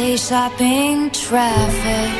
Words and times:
holiday 0.00 0.16
shopping 0.16 1.10
traffic. 1.10 2.10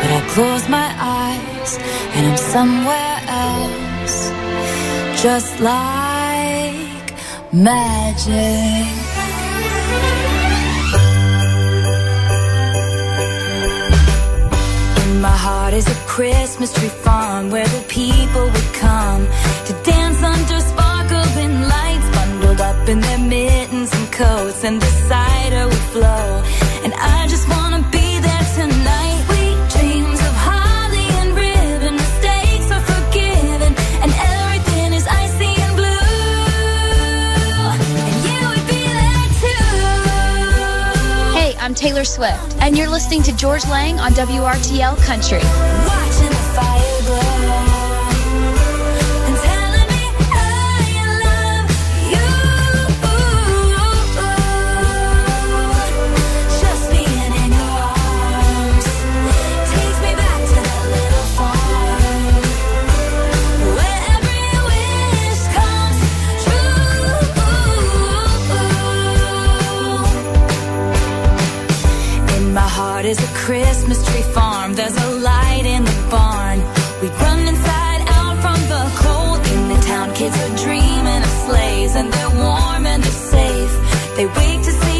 But 0.00 0.10
I 0.10 0.20
close 0.34 0.68
my 0.68 0.88
eyes 0.98 1.78
and 2.14 2.26
I'm 2.26 2.36
somewhere 2.36 3.18
else, 3.46 4.18
just 5.22 5.60
like 5.60 7.06
magic. 7.52 8.88
In 15.04 15.20
my 15.20 15.36
heart 15.46 15.74
is 15.74 15.86
a 15.88 15.98
Christmas 16.06 16.72
tree 16.74 16.88
farm 16.88 17.50
where 17.50 17.66
the 17.66 17.84
people 17.88 18.44
would 18.44 18.72
come 18.74 19.26
to 19.66 19.72
dance 19.84 20.22
under 20.22 20.60
sparkling 20.60 21.54
lights, 21.62 22.08
bundled 22.16 22.60
up 22.60 22.88
in 22.88 23.00
their 23.00 23.18
mittens 23.18 23.90
and 23.94 24.12
coats, 24.12 24.64
and 24.64 24.82
the 24.82 24.92
cider 25.08 25.64
would 25.66 25.86
flow. 25.94 26.33
I'm 41.64 41.74
Taylor 41.74 42.04
Swift, 42.04 42.58
and 42.60 42.76
you're 42.76 42.90
listening 42.90 43.22
to 43.22 43.34
George 43.38 43.64
Lang 43.64 43.98
on 43.98 44.12
WRTL 44.12 45.02
Country. 45.02 45.40
Is 73.14 73.30
a 73.30 73.34
Christmas 73.46 74.00
tree 74.08 74.26
farm. 74.36 74.74
There's 74.74 74.96
a 74.96 75.10
light 75.30 75.64
in 75.66 75.84
the 75.84 75.98
barn. 76.10 76.58
We 77.00 77.08
run 77.24 77.40
inside 77.52 78.02
out 78.18 78.36
from 78.44 78.60
the 78.72 78.82
cold. 79.02 79.40
In 79.54 79.62
the 79.72 79.80
town, 79.90 80.14
kids 80.14 80.36
are 80.44 80.54
dreaming 80.64 81.22
of 81.28 81.34
sleighs 81.46 81.94
and 81.98 82.12
they're 82.12 82.34
warm 82.44 82.82
and 82.92 83.02
they're 83.04 83.22
safe. 83.36 83.72
They 84.16 84.26
wait 84.26 84.58
to 84.68 84.72
see 84.82 84.93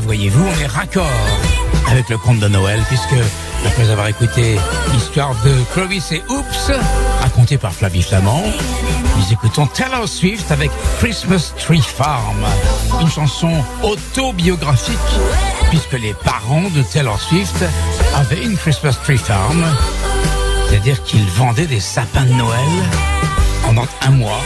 voyez-vous, 0.00 0.44
on 0.44 0.60
est 0.60 0.66
raccord 0.66 1.06
avec 1.90 2.08
le 2.08 2.18
conte 2.18 2.40
de 2.40 2.48
Noël, 2.48 2.80
puisque 2.88 3.14
après 3.64 3.90
avoir 3.90 4.08
écouté 4.08 4.56
l'histoire 4.92 5.34
de 5.44 5.54
Clovis 5.72 6.12
et 6.12 6.22
Oops, 6.28 6.72
racontée 7.20 7.58
par 7.58 7.72
Flavie 7.72 8.02
Flamand, 8.02 8.42
nous 9.16 9.32
écoutons 9.32 9.66
Taylor 9.66 10.08
Swift 10.08 10.50
avec 10.50 10.70
Christmas 10.98 11.52
Tree 11.58 11.80
Farm, 11.80 12.44
une 13.00 13.10
chanson 13.10 13.50
autobiographique, 13.82 14.96
puisque 15.70 15.92
les 15.92 16.14
parents 16.14 16.68
de 16.74 16.82
Taylor 16.82 17.20
Swift 17.20 17.64
avaient 18.14 18.44
une 18.44 18.56
Christmas 18.56 18.96
Tree 19.04 19.18
Farm, 19.18 19.64
c'est-à-dire 20.68 21.02
qu'ils 21.04 21.28
vendaient 21.30 21.66
des 21.66 21.80
sapins 21.80 22.24
de 22.24 22.34
Noël 22.34 22.68
pendant 23.64 23.86
un 24.02 24.10
mois. 24.10 24.40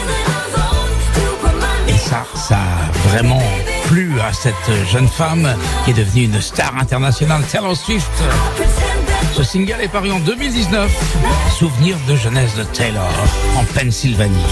Ça, 2.11 2.25
ça 2.35 2.57
a 2.57 3.07
vraiment 3.07 3.41
plu 3.85 4.19
à 4.19 4.33
cette 4.33 4.53
jeune 4.91 5.07
femme 5.07 5.47
qui 5.85 5.91
est 5.91 5.93
devenue 5.93 6.25
une 6.25 6.41
star 6.41 6.75
internationale, 6.77 7.41
Taylor 7.49 7.73
Swift. 7.73 8.11
Ce 9.33 9.43
single 9.43 9.77
est 9.79 9.87
paru 9.87 10.11
en 10.11 10.19
2019. 10.19 10.91
Souvenir 11.57 11.95
de 12.09 12.17
jeunesse 12.17 12.53
de 12.57 12.63
Taylor 12.63 13.09
en 13.55 13.63
Pennsylvanie. 13.63 14.43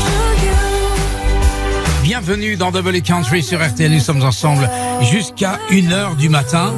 Bienvenue 2.01 2.55
dans 2.55 2.71
Double 2.71 3.01
Country 3.01 3.43
sur 3.43 3.61
RTL. 3.61 3.91
Nous 3.91 3.99
sommes 3.99 4.23
ensemble 4.23 4.69
jusqu'à 5.01 5.59
1h 5.69 6.15
du 6.15 6.29
matin 6.29 6.73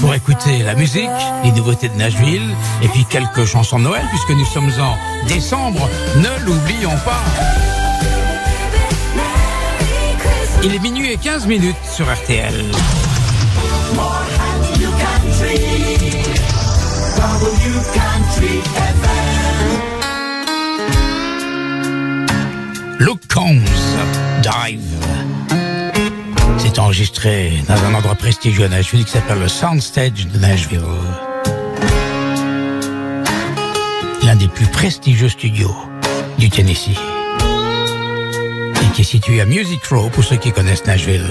pour 0.00 0.14
écouter 0.14 0.62
la 0.62 0.76
musique, 0.76 1.10
les 1.42 1.50
nouveautés 1.50 1.88
de 1.88 1.96
Nashville 1.96 2.54
et 2.84 2.88
puis 2.88 3.04
quelques 3.10 3.46
chansons 3.46 3.80
de 3.80 3.84
Noël 3.84 4.04
puisque 4.10 4.30
nous 4.30 4.46
sommes 4.46 4.70
en 4.80 4.96
décembre. 5.26 5.90
Ne 6.18 6.46
l'oublions 6.46 6.96
pas. 7.04 7.69
Il 10.62 10.74
est 10.74 10.78
minuit 10.78 11.12
et 11.12 11.16
15 11.16 11.46
minutes 11.46 11.74
sur 11.90 12.04
RTL. 12.04 12.52
Luke 22.98 23.20
Combs, 23.32 23.58
Dive. 24.42 24.80
C'est 26.58 26.78
enregistré 26.78 27.62
dans 27.66 27.82
un 27.84 27.94
endroit 27.94 28.14
prestigieux 28.14 28.66
à 28.66 28.68
Nashville 28.68 29.06
qui 29.06 29.12
s'appelle 29.12 29.38
le 29.38 29.48
Soundstage 29.48 30.26
de 30.26 30.38
Nashville. 30.38 30.82
L'un 34.24 34.36
des 34.36 34.48
plus 34.48 34.66
prestigieux 34.66 35.30
studios 35.30 35.74
du 36.38 36.50
Tennessee. 36.50 37.09
Qui 39.00 39.06
est 39.06 39.16
situé 39.16 39.40
à 39.40 39.46
Music 39.46 39.82
Row 39.86 40.10
pour 40.10 40.22
ceux 40.22 40.36
qui 40.36 40.52
connaissent 40.52 40.84
Nashville. 40.84 41.24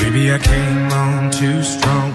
Maybe 0.00 0.30
I 0.30 0.38
came 0.38 0.88
on 0.90 1.28
too 1.28 1.62
strong. 1.62 2.14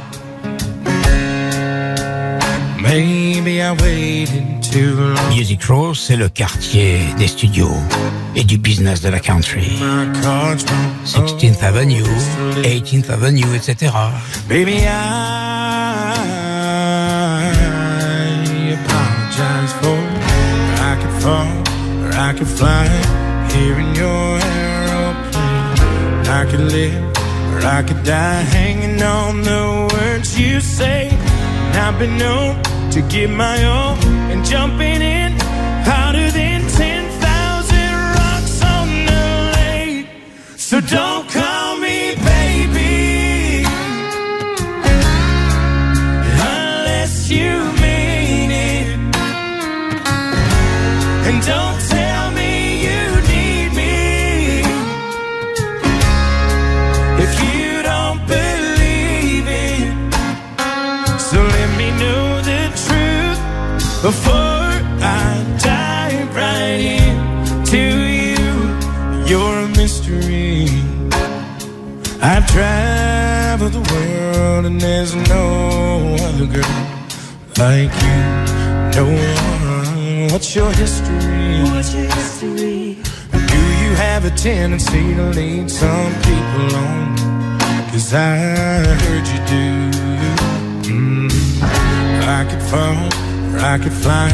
Maybe 2.81 3.62
I 3.62 3.69
waited 3.84 4.63
too 4.63 4.96
long. 4.96 5.35
Music 5.35 5.63
Row, 5.66 5.94
c'est 5.94 6.16
le 6.16 6.28
quartier 6.28 7.02
des 7.19 7.28
studios 7.28 7.69
et 8.35 8.44
du 8.44 8.57
business 8.57 9.02
de 9.02 9.09
la 9.09 9.19
country. 9.19 9.78
My 9.79 10.12
cards 10.24 10.66
wrong. 10.66 11.05
16th 11.05 11.61
Avenue, 11.61 12.02
18th 12.64 13.11
Avenue, 13.11 13.53
etc. 13.55 13.94
Baby, 14.49 14.78
I 14.87 16.16
apologize 18.73 19.73
for 19.84 19.99
I 20.82 20.96
could 20.99 21.22
fall 21.22 21.47
or 22.03 22.11
I 22.17 22.34
could 22.34 22.47
fly 22.47 22.87
here 23.53 23.78
in 23.78 23.94
your. 23.94 24.31
I 26.41 26.46
could 26.49 26.72
live 26.72 27.03
or 27.53 27.59
I 27.67 27.84
could 27.84 28.03
die 28.03 28.41
hanging 28.41 28.99
on 29.03 29.43
the 29.43 29.64
words 29.93 30.40
you 30.40 30.59
say. 30.59 31.09
And 31.11 31.78
I've 31.78 31.99
been 31.99 32.17
known 32.17 32.64
to 32.93 33.02
give 33.03 33.29
my 33.29 33.64
all 33.64 33.93
and 34.32 34.43
jumping 34.43 35.03
in 35.03 35.34
harder 35.85 36.32
than 36.32 36.61
10,000 36.67 37.93
rocks 38.17 38.64
on 38.64 38.88
the 39.11 39.52
lake. 39.55 40.08
So 40.58 40.82
don't 40.82 41.29
call 41.29 41.78
me 41.78 42.16
baby. 42.16 43.64
unless 46.58 47.29
you 47.29 47.81
before 64.02 64.34
I 64.34 65.46
dive 65.62 66.36
right 66.36 66.82
into 67.06 67.84
you. 68.28 68.52
You're 69.30 69.59
a 69.59 69.70
mystery. 69.70 70.68
I've 72.22 72.48
traveled 72.48 73.74
the 73.74 73.86
world 73.94 74.66
and 74.66 74.82
there's 74.82 75.14
no 75.16 76.16
other 76.20 76.48
girl 76.48 76.82
like 77.58 77.94
you. 78.06 78.20
No 78.98 79.06
one. 79.06 80.32
What's 80.32 80.56
your 80.56 80.72
history? 80.72 81.62
What's 81.72 81.94
your 81.94 82.06
history? 82.06 82.97
Do 83.32 83.62
you 83.84 83.92
have 84.06 84.26
a 84.26 84.32
tendency 84.32 85.14
to 85.14 85.26
lead 85.30 85.70
some 85.70 86.14
people 86.28 86.76
on? 86.76 87.18
Cause 87.92 88.14
I 88.14 88.38
heard 89.04 89.28
you 89.28 89.40
do. 89.46 89.92
Mm. 90.90 91.32
I 92.40 92.46
could 92.50 92.64
fall, 92.72 93.09
I 93.63 93.78
could 93.78 93.93
fly 93.93 94.29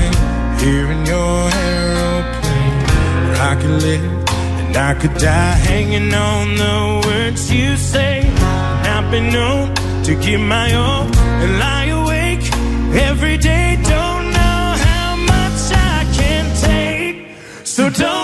here 0.57 0.89
in 0.89 1.05
your 1.05 1.49
aeroplane. 1.65 2.77
I 3.49 3.57
could 3.59 3.81
live, 3.83 4.29
and 4.61 4.77
I 4.77 4.93
could 4.93 5.15
die 5.15 5.55
hanging 5.69 6.13
on 6.13 6.55
the 6.55 7.07
words 7.07 7.51
you 7.51 7.75
say. 7.75 8.21
I've 8.93 9.11
been 9.11 9.29
known 9.33 9.75
to 10.05 10.15
give 10.15 10.39
my 10.39 10.73
all 10.73 11.03
and 11.43 11.59
lie 11.59 11.87
awake 11.87 12.45
every 13.09 13.37
day. 13.37 13.77
Don't 13.83 14.31
know 14.31 14.63
how 14.87 15.15
much 15.17 15.61
I 15.73 16.05
can 16.15 16.45
take. 16.61 17.27
So 17.65 17.89
don't 17.89 18.16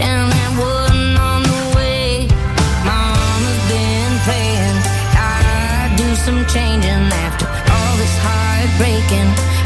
and 0.00 0.32
that 0.34 0.52
wasn't 0.58 1.14
on 1.14 1.42
the 1.46 1.62
way. 1.76 2.26
Mama's 2.82 3.62
been 3.70 4.12
praying 4.26 4.78
I 5.14 5.94
do 5.96 6.08
some 6.26 6.42
changing 6.46 7.06
after 7.22 7.46
all 7.46 7.94
this 8.02 8.16
heartbreaking. 8.18 9.57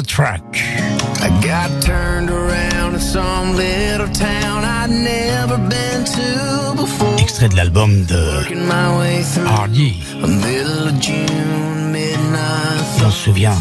The 0.00 0.06
track. 0.06 0.42
I 1.26 1.28
got 1.42 1.70
turned 1.82 2.30
around 2.30 2.94
in 2.94 3.00
some 3.00 3.56
little 3.56 4.06
town 4.08 4.64
I'd 4.64 4.90
never 4.90 5.58
been 5.58 6.04
to 6.04 6.74
before. 6.76 7.18
Extrait 7.18 7.48
de 7.48 7.56
l'album 7.56 8.04
de 8.04 8.14
Working 8.14 8.66
my 8.66 8.98
way 8.98 9.22
through 9.24 9.46
Hardy. 9.46 10.00
a 10.22 10.28
middle 10.28 10.88
of 10.88 11.00
June, 11.00 11.90
midnight 11.90 13.04
On 13.04 13.10
se 13.10 13.24
souvient 13.24 13.58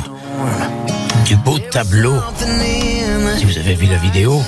du 1.26 1.36
beau 1.38 1.58
tableau, 1.72 2.16
si 3.38 3.46
vous 3.46 3.58
avez 3.58 3.74
vu 3.74 3.88
la 3.88 3.98
vidéo, 3.98 4.42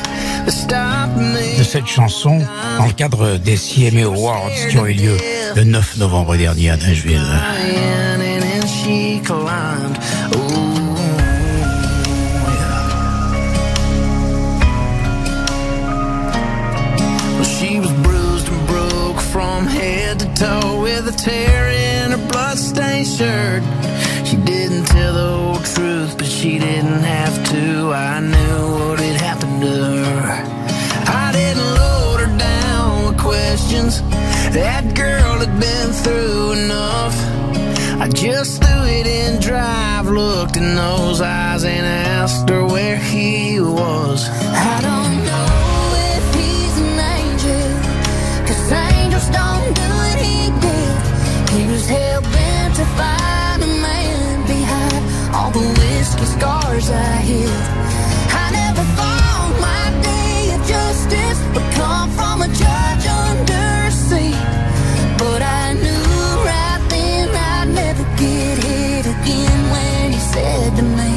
de 0.45 1.63
cette 1.63 1.87
chanson 1.87 2.39
dans 2.77 2.85
le 2.85 2.93
cadre 2.93 3.37
des 3.37 3.57
CMA 3.57 4.05
Awards 4.05 4.51
qui 4.69 4.77
ont 4.77 4.85
eu 4.85 4.93
lieu 4.93 5.17
le 5.55 5.63
9 5.63 5.97
novembre 5.97 6.37
dernier 6.37 6.69
à 6.69 6.77
Nashville. 6.77 7.19
Toe 20.39 20.81
with 20.81 21.05
a 21.05 21.11
tear 21.11 21.67
in 21.67 22.11
her 22.11 22.27
bloodstained 22.29 23.05
shirt. 23.05 23.61
She 24.25 24.37
didn't 24.37 24.85
tell 24.85 25.13
the 25.13 25.29
whole 25.35 25.61
truth, 25.75 26.17
but 26.17 26.27
she 26.27 26.57
didn't 26.57 27.03
have 27.03 27.35
to. 27.49 27.91
I 27.91 28.21
knew 28.21 28.59
what 28.79 28.99
had 29.01 29.19
happened 29.19 29.61
to 29.61 29.75
her. 30.23 30.43
I 31.23 31.33
didn't 31.33 31.69
load 31.81 32.19
her 32.23 32.37
down 32.37 33.07
with 33.07 33.17
questions. 33.19 34.01
That 34.59 34.95
girl 34.95 35.39
had 35.43 35.59
been 35.59 35.89
through 36.03 36.53
enough. 36.53 37.15
I 37.99 38.07
just 38.07 38.63
threw 38.63 38.83
it 38.85 39.07
in 39.07 39.41
drive, 39.41 40.07
looked 40.07 40.55
in 40.55 40.75
those 40.75 41.19
eyes, 41.19 41.65
and 41.65 41.85
asked 41.85 42.47
her 42.49 42.65
where 42.65 42.95
he 42.95 43.59
was. 43.59 44.29
I 44.29 44.79
don't 44.87 45.18
scars 56.81 56.91
I 56.91 57.21
hid. 57.21 57.49
I 57.49 58.51
never 58.51 58.83
thought 58.97 59.53
my 59.61 59.85
day 60.01 60.53
of 60.55 60.61
justice 60.67 61.39
would 61.53 61.71
come 61.73 62.09
from 62.11 62.41
a 62.41 62.47
judge 62.47 63.05
under 63.07 63.91
sea. 63.91 64.33
But 65.17 65.41
I 65.41 65.73
knew 65.73 66.45
right 66.45 66.81
then 66.89 67.29
I'd 67.29 67.69
never 67.73 68.03
get 68.17 68.57
hit 68.63 69.05
again 69.05 69.59
when 69.71 70.11
he 70.13 70.19
said 70.19 70.75
to 70.77 70.83
me, 70.83 71.11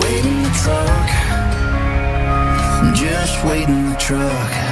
Wait 0.00 0.24
in 0.24 0.42
the 0.42 0.52
truck, 0.62 1.08
just 2.94 3.44
wait 3.44 3.68
in 3.68 3.90
the 3.90 3.96
truck. 3.96 4.65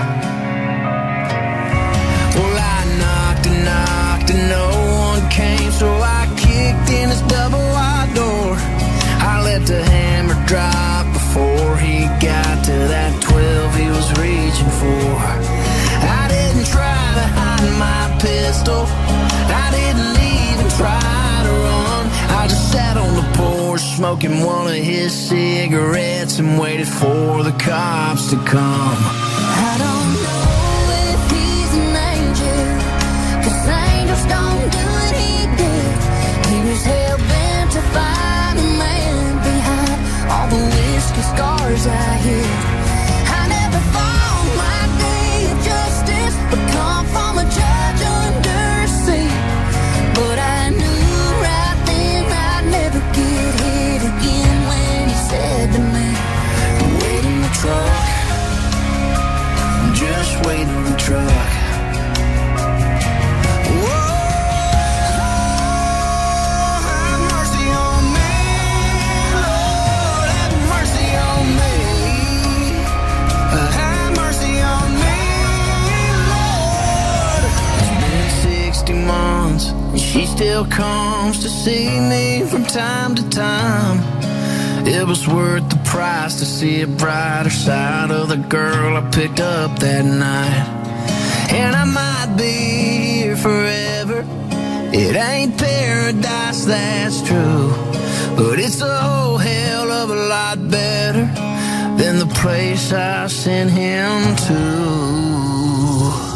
Smoking 24.14 24.44
one 24.47 24.68
of 24.68 24.75
his 24.75 25.12
cigarettes 25.12 26.38
and 26.38 26.56
waited 26.56 26.87
for 26.87 27.42
the 27.42 27.50
cops 27.52 28.30
to 28.30 28.37
come. 28.44 28.97
I 29.66 29.75
don't 29.85 30.12
know 30.26 30.47
if 31.11 31.21
he's 31.33 31.73
an 31.83 31.97
angel, 32.12 32.64
'cause 33.42 33.66
angels 33.66 34.25
don't 34.37 34.71
do 34.71 34.85
what 34.99 35.14
he 35.16 35.47
did. 35.56 35.97
He 36.47 36.59
was 36.68 36.83
hell 36.85 37.18
bent 37.28 37.73
to 37.73 37.83
find 37.97 38.56
a 38.61 38.68
man 38.83 39.42
behind 39.49 39.99
all 40.30 40.47
the 40.54 40.62
whiskey 40.75 41.23
scars 41.33 41.85
I 41.87 42.14
hid. 42.26 42.84
See 81.64 81.99
me 81.99 82.44
from 82.44 82.62
time 82.66 83.14
to 83.14 83.26
time. 83.30 83.97
It 84.87 85.06
was 85.06 85.26
worth 85.26 85.66
the 85.71 85.80
price 85.87 86.38
to 86.40 86.44
see 86.44 86.83
a 86.83 86.87
brighter 86.87 87.49
side 87.49 88.11
of 88.11 88.28
the 88.28 88.37
girl 88.37 88.99
I 88.99 89.00
picked 89.11 89.40
up 89.40 89.78
that 89.78 90.04
night. 90.04 90.66
And 91.50 91.75
I 91.75 91.87
might 91.87 92.37
be 92.37 92.52
here 93.23 93.37
forever. 93.37 94.26
It 94.92 95.16
ain't 95.16 95.56
paradise, 95.56 96.66
that's 96.66 97.23
true. 97.23 97.73
But 98.37 98.59
it's 98.59 98.83
a 98.83 98.99
whole 98.99 99.38
hell 99.38 99.90
of 99.90 100.11
a 100.11 100.21
lot 100.35 100.59
better 100.71 101.25
than 101.97 102.18
the 102.18 102.30
place 102.42 102.92
I 102.92 103.26
sent 103.28 103.71
him 103.71 104.37
to. 104.49 106.34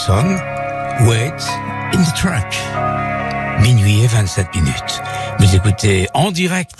Wilson, 0.00 0.38
Wait 1.08 1.34
in 1.92 2.02
the 2.02 2.14
Track. 2.16 2.56
Minuit 3.60 4.02
et 4.02 4.06
27 4.06 4.54
minutes. 4.54 5.02
Vous 5.38 5.54
écoutez 5.54 6.08
en 6.14 6.30
direct 6.30 6.72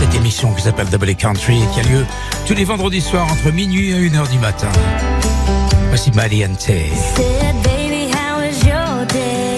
cette 0.00 0.14
émission 0.16 0.52
qui 0.54 0.62
s'appelle 0.62 0.88
Double 0.88 1.14
Country 1.14 1.62
et 1.62 1.66
qui 1.72 1.80
a 1.80 1.82
lieu 1.84 2.04
tous 2.48 2.54
les 2.54 2.64
vendredis 2.64 3.00
soirs 3.00 3.28
entre 3.30 3.52
minuit 3.52 3.90
et 3.90 4.08
1h 4.08 4.30
du 4.30 4.38
matin. 4.40 4.66
Voici 5.88 6.10
day? 6.10 6.90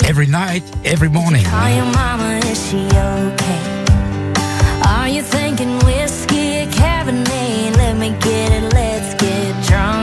Every 0.07 0.27
night, 0.27 0.65
every 0.85 1.09
morning. 1.09 1.45
Call 1.45 1.71
your 1.71 1.87
mama, 1.95 2.39
is 2.51 2.69
she 2.69 2.85
okay? 2.87 3.61
Are 4.85 5.09
you 5.09 5.23
thinking 5.23 5.79
whiskey 5.87 6.65
or 6.65 6.67
Cabernet? 6.67 7.77
Let 7.79 7.97
me 7.97 8.11
get 8.21 8.53
it, 8.53 8.75
let's 8.75 9.15
get 9.15 9.55
drunk 9.69 10.00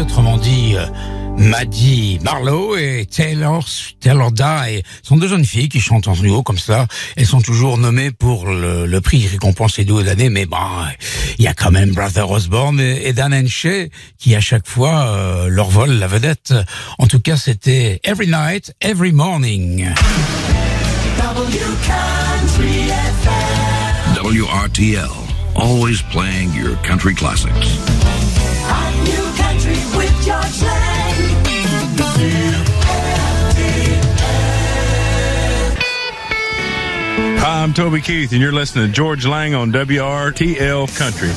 Autrement 0.00 0.38
dit 0.38 0.76
euh, 0.76 0.86
Maddie 1.36 2.20
Marlowe 2.22 2.76
et 2.78 3.04
Taylor, 3.04 3.66
Taylor 4.00 4.30
Dye 4.30 4.82
sont 5.02 5.16
deux 5.16 5.26
jeunes 5.26 5.44
filles 5.44 5.68
qui 5.68 5.80
chantent 5.80 6.06
en 6.06 6.12
duo 6.12 6.44
comme 6.44 6.58
ça. 6.58 6.86
Elles 7.16 7.26
sont 7.26 7.40
toujours 7.40 7.76
nommées 7.76 8.12
pour 8.12 8.46
le, 8.46 8.86
le 8.86 9.00
prix 9.00 9.26
récompense 9.26 9.80
duo 9.80 10.02
d'année, 10.02 10.30
mais 10.30 10.46
bon, 10.46 10.56
il 11.38 11.44
y 11.44 11.48
a 11.48 11.52
quand 11.52 11.72
même 11.72 11.90
Brother 11.90 12.30
Osborne 12.30 12.78
et, 12.78 13.08
et 13.08 13.12
Dan 13.12 13.34
Henshey 13.34 13.90
qui 14.18 14.36
à 14.36 14.40
chaque 14.40 14.68
fois 14.68 15.08
euh, 15.08 15.48
leur 15.48 15.68
volent 15.68 15.98
la 15.98 16.06
vedette. 16.06 16.54
En 16.98 17.08
tout 17.08 17.20
cas, 17.20 17.36
c'était 17.36 18.00
Every 18.04 18.28
Night, 18.28 18.72
Every 18.80 19.10
Morning. 19.10 19.88
WRTL, 24.22 25.10
always 25.56 26.02
playing 26.12 26.54
your 26.54 26.76
country 26.84 27.14
classics. 27.14 27.50
Hi, 37.38 37.62
I'm 37.62 37.72
Toby 37.72 38.00
Keith, 38.00 38.32
and 38.32 38.40
you're 38.40 38.50
listening 38.50 38.88
to 38.88 38.92
George 38.92 39.24
Lang 39.24 39.54
on 39.54 39.70
WRTL 39.70 40.88
Country. 40.98 41.28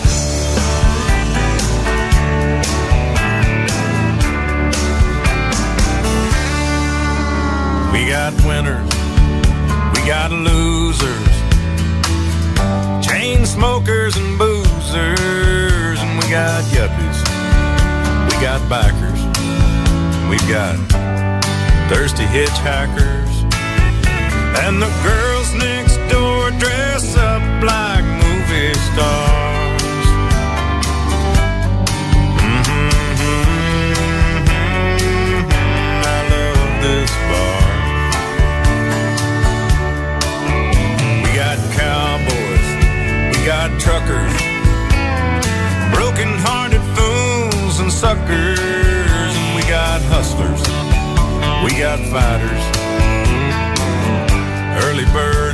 We 7.94 8.10
got 8.10 8.34
winners, 8.44 8.90
we 9.94 10.08
got 10.08 10.32
losers, 10.32 11.28
chain 13.06 13.46
smokers 13.46 14.18
and 14.18 14.40
boozers, 14.40 14.49
backers, 18.70 19.22
we've 20.30 20.48
got 20.48 20.78
thirsty 21.90 22.24
hitchhikers, 22.26 23.44
and 24.64 24.80
the 24.80 24.92
girls 25.04 25.54
next 25.56 25.98
door 26.12 26.52
dress 26.52 27.18
up 27.18 27.42
like 27.64 28.06
movie 28.06 28.74
stars. 28.76 29.82
Mmm, 32.38 32.66
I 36.06 36.20
love 36.30 36.72
this 36.86 37.12
bar. 37.30 37.66
We 41.24 41.30
got 41.36 41.58
cowboys, 41.74 42.68
we 43.36 43.40
got 43.48 43.70
truckers, 43.82 44.34
suckers, 48.00 48.58
and 49.36 49.56
we 49.58 49.62
got 49.64 50.00
hustlers, 50.04 50.62
we 51.66 51.78
got 51.78 52.00
fighters, 52.08 52.64
early 54.86 55.04
birds 55.12 55.49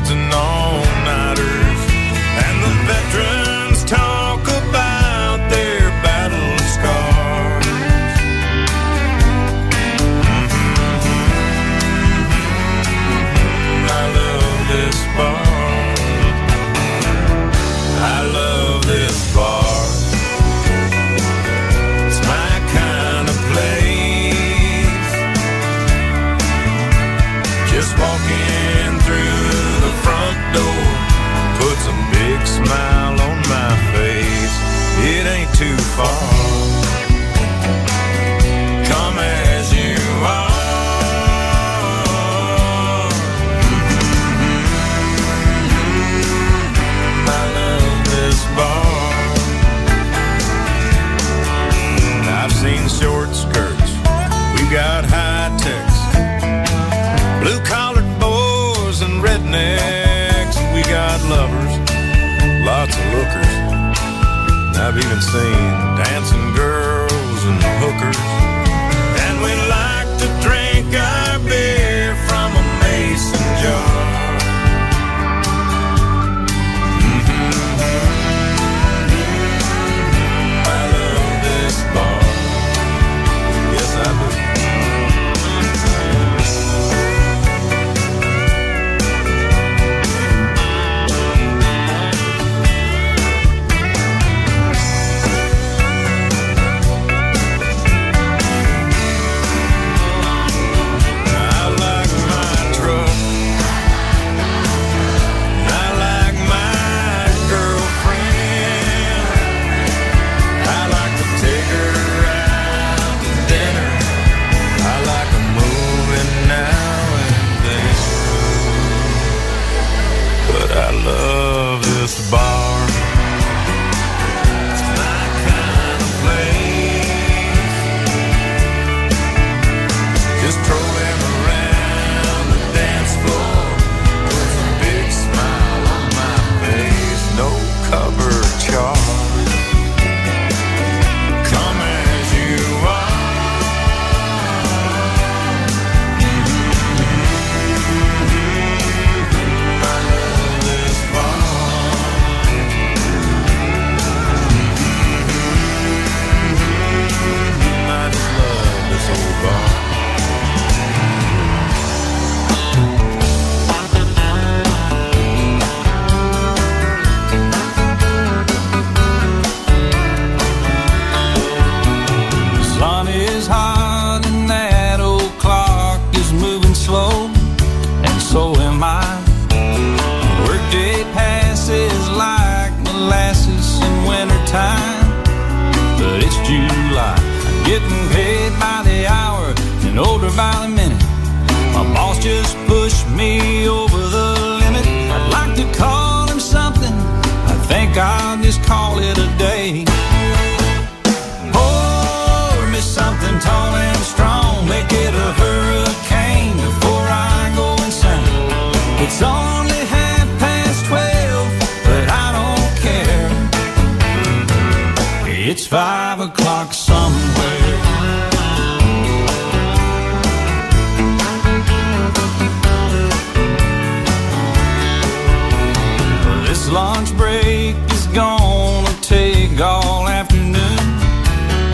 This 226.65 226.73
lunch 226.73 227.15
break 227.15 227.75
is 227.91 228.07
gonna 228.07 228.89
take 229.03 229.61
all 229.61 230.07
afternoon 230.07 230.79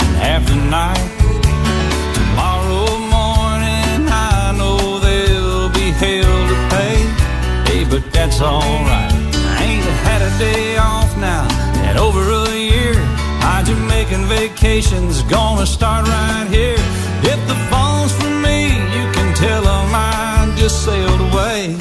and 0.04 0.16
half 0.20 0.46
the 0.46 0.56
night. 0.56 1.12
Tomorrow 2.18 3.00
morning, 3.00 4.10
I 4.12 4.54
know 4.58 5.00
there'll 5.00 5.70
be 5.70 5.92
hell 5.92 6.36
to 6.52 6.58
pay. 6.76 6.98
Hey, 7.72 7.86
but 7.86 8.04
that's 8.12 8.42
alright. 8.42 9.14
I 9.56 9.64
ain't 9.64 9.86
had 10.04 10.22
a 10.24 10.38
day 10.38 10.76
off 10.76 11.16
now 11.16 11.48
in 11.90 11.98
over 11.98 12.30
a 12.30 12.58
year. 12.58 12.96
My 13.40 13.64
Jamaican 13.64 14.26
vacation's 14.26 15.22
gonna 15.24 15.66
start 15.66 16.06
right 16.06 16.48
here. 16.50 16.84
If 17.24 17.40
the 17.48 17.56
phone's 17.72 18.12
for 18.12 18.34
me, 18.46 18.76
you 18.96 19.06
can 19.14 19.34
tell 19.36 19.64
'em 19.66 19.96
I 19.96 20.52
just 20.58 20.84
sailed 20.84 21.22
away. 21.32 21.81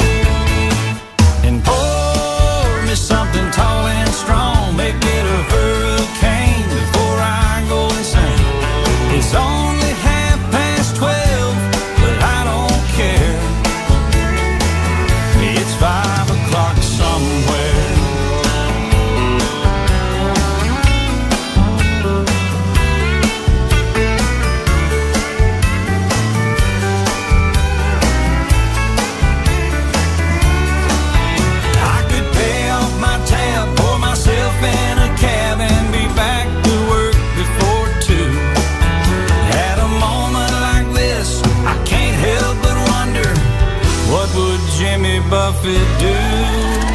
Buffett 45.71 46.01
do? 46.01 46.15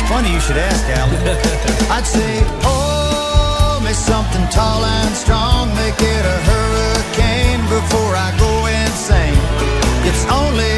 Funny 0.08 0.34
you 0.34 0.40
should 0.40 0.58
ask, 0.58 0.84
Alan. 0.90 1.22
I'd 1.96 2.06
say, 2.06 2.44
oh, 2.64 3.80
me 3.84 3.94
something 3.94 4.46
tall 4.50 4.84
and 4.84 5.16
strong, 5.16 5.74
make 5.76 5.96
it 6.00 6.26
a 6.26 6.38
hurricane 6.50 7.62
before 7.72 8.14
I 8.16 8.36
go 8.38 8.52
insane. 8.68 9.40
It's 10.04 10.26
only 10.28 10.76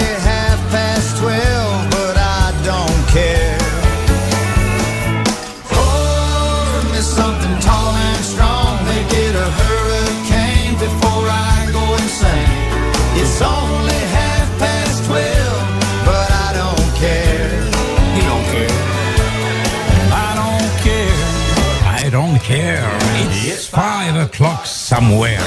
somewhere. 24.97 25.37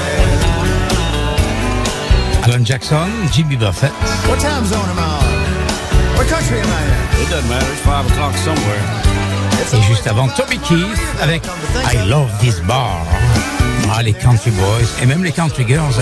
Alan 2.47 2.63
Jackson, 2.63 3.11
Jimmy 3.33 3.57
Buffett. 3.57 3.91
What 4.29 4.39
time 4.39 4.65
zone 4.65 4.87
am 4.87 4.97
I 4.97 5.03
on? 5.03 6.17
What 6.17 6.27
country 6.27 6.57
am 6.57 6.71
I 6.71 6.81
in? 6.87 7.23
It 7.23 7.29
doesn't 7.29 7.49
matter. 7.49 7.71
It's 7.73 7.81
five 7.81 8.09
o'clock 8.09 8.33
somewhere. 8.37 9.40
Et 9.73 9.81
juste 9.83 10.07
avant, 10.07 10.27
Toby 10.27 10.57
Keith 10.59 10.99
avec 11.21 11.43
I 11.93 12.07
Love 12.07 12.29
This 12.39 12.61
Bar. 12.61 13.05
Ah, 13.93 14.01
les 14.01 14.13
country 14.13 14.51
boys 14.51 14.87
et 15.01 15.05
même 15.05 15.23
les 15.23 15.31
country 15.31 15.65
girls 15.67 15.93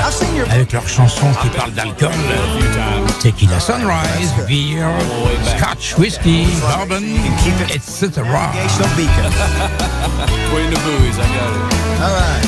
avec 0.50 0.72
leurs 0.72 0.88
chansons 0.88 1.32
qui 1.42 1.50
parlent 1.50 1.72
d'alcool. 1.72 2.10
Tequila 3.22 3.60
Sunrise, 3.60 4.34
beer, 4.48 4.88
scotch, 5.58 5.98
whiskey, 5.98 6.46
bourbon, 6.62 7.04
etc. 7.74 8.22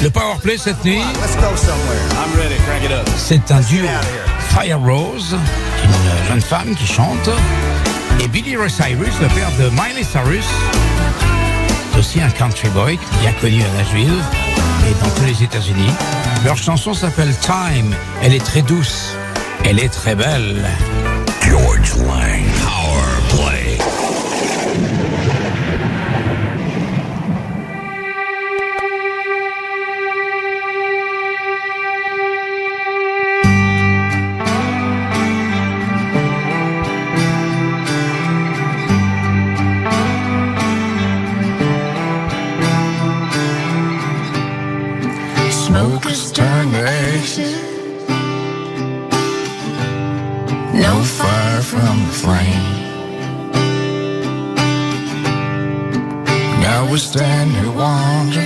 Le 0.03 0.09
power 0.09 0.35
play 0.41 0.57
cette 0.57 0.83
nuit, 0.85 1.01
let's 1.21 1.35
go 1.35 1.55
somewhere. 1.55 1.99
I'm 2.13 2.37
ready. 2.39 2.55
Crank 2.65 2.83
it 2.83 2.91
up. 2.91 3.09
c'est 3.17 3.51
un 3.51 3.59
duo 3.61 3.87
Fire 4.49 4.79
Rose, 4.79 5.37
une 5.83 6.27
jeune 6.27 6.41
femme 6.41 6.75
qui 6.75 6.85
chante, 6.85 7.29
et 8.21 8.27
Billy 8.27 8.55
Ray 8.55 8.69
Cyrus, 8.69 9.19
le 9.21 9.27
père 9.27 9.51
de 9.59 9.69
Miley 9.69 10.03
Cyrus, 10.03 10.45
c'est 11.91 11.99
aussi 11.99 12.21
un 12.21 12.29
country 12.29 12.69
boy 12.69 12.99
bien 13.21 13.31
connu 13.41 13.61
à 13.61 13.77
Nashville 13.77 14.21
et 14.89 15.03
dans 15.03 15.09
tous 15.11 15.25
les 15.25 15.43
États-Unis. 15.43 15.91
Leur 16.45 16.57
chanson 16.57 16.93
s'appelle 16.93 17.33
Time. 17.37 17.93
Elle 18.21 18.33
est 18.33 18.43
très 18.43 18.61
douce. 18.61 19.15
Elle 19.63 19.79
est 19.79 19.89
très 19.89 20.15
belle. 20.15 20.67
George 21.41 21.95
Lang 21.97 22.43
Power 22.63 23.47
Play. 23.49 23.77
we 56.91 56.97
stand 56.97 57.51
here 57.51 57.71
wondering. 57.71 58.40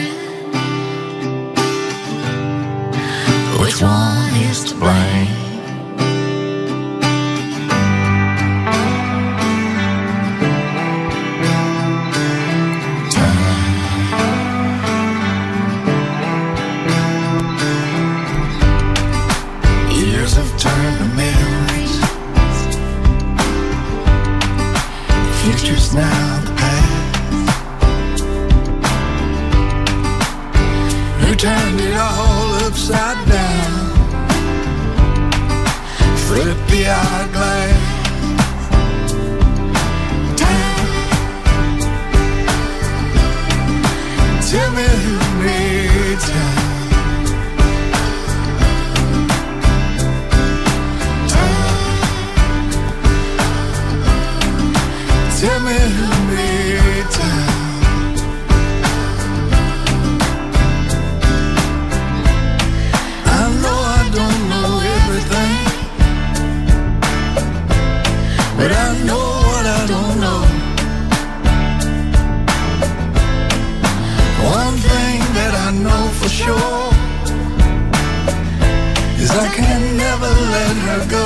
Cause 79.35 79.43
I 79.43 79.53
can 79.53 79.97
never 79.97 80.31
let 80.55 80.75
her 80.87 81.01
go. 81.11 81.25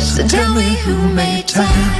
So 0.00 0.26
tell 0.26 0.52
me 0.52 0.74
who 0.82 0.96
made 1.14 1.46
time. 1.46 1.94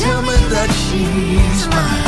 tell 0.00 0.22
me 0.22 0.36
that 0.54 0.70
she's 0.80 1.62
mine. 1.76 2.06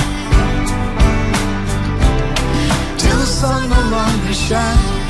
Till 2.96 3.18
the 3.18 3.26
sun 3.26 3.68
no 3.68 3.80
longer 3.96 4.32
shines. 4.32 5.02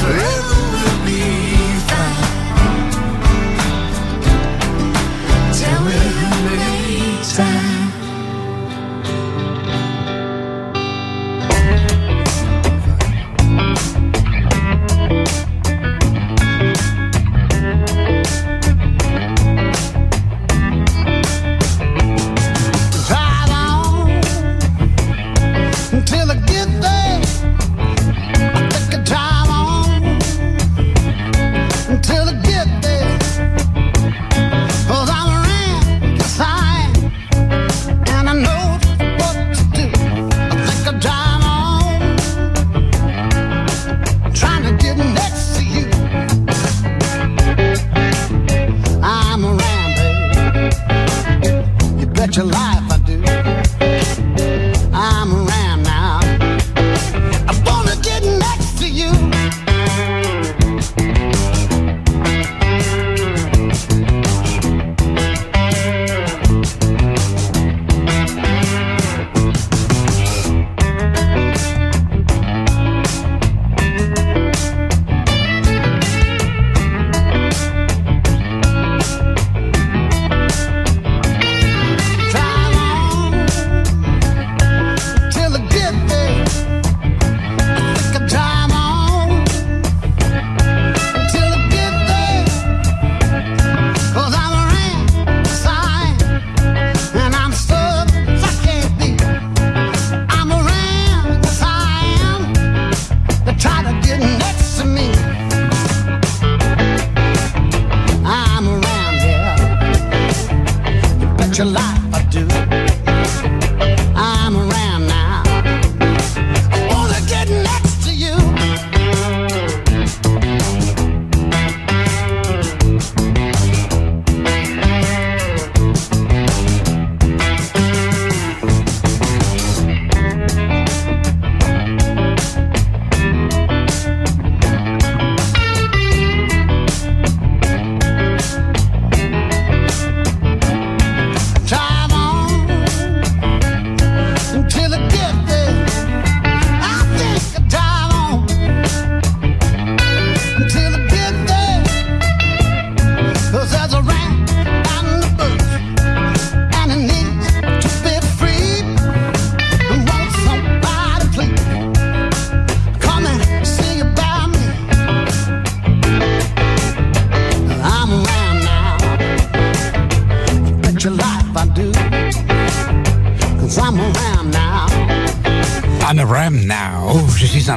Forever 0.00 0.45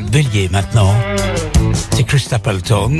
Bélier 0.01 0.49
maintenant. 0.49 0.93
C'est 1.91 2.03
Chris 2.03 2.19
Stapleton. 2.19 2.97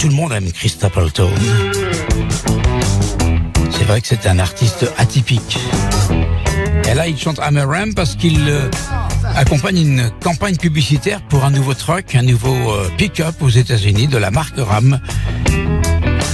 Tout 0.00 0.08
le 0.08 0.14
monde 0.14 0.32
aime 0.32 0.50
Chris 0.52 0.70
Stapleton. 0.70 1.30
C'est 3.70 3.84
vrai 3.84 4.00
que 4.00 4.06
c'est 4.06 4.26
un 4.26 4.38
artiste 4.38 4.90
atypique. 4.98 5.58
Et 6.90 6.94
là, 6.94 7.06
il 7.06 7.18
chante 7.18 7.38
I'm 7.38 7.56
a 7.56 7.66
ram 7.66 7.94
parce 7.94 8.14
qu'il 8.14 8.48
euh, 8.48 8.70
accompagne 9.36 9.78
une 9.78 10.10
campagne 10.22 10.56
publicitaire 10.56 11.20
pour 11.22 11.44
un 11.44 11.50
nouveau 11.50 11.74
truck, 11.74 12.14
un 12.14 12.22
nouveau 12.22 12.72
euh, 12.72 12.88
pick-up 12.96 13.34
aux 13.40 13.48
États-Unis 13.48 14.08
de 14.08 14.18
la 14.18 14.30
marque 14.30 14.58
Ram. 14.58 15.00